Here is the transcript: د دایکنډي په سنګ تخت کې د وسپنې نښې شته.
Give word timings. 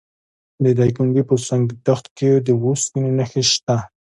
د 0.63 0.65
دایکنډي 0.79 1.23
په 1.29 1.35
سنګ 1.47 1.65
تخت 1.85 2.05
کې 2.17 2.31
د 2.47 2.47
وسپنې 2.63 3.11
نښې 3.17 3.43
شته. 3.51 3.75